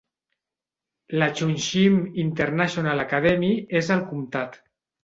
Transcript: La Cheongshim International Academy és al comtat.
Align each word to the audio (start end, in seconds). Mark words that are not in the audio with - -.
La 1.17 1.27
Cheongshim 1.35 2.01
International 2.25 3.07
Academy 3.07 3.55
és 3.83 3.97
al 3.99 4.07
comtat. 4.13 4.61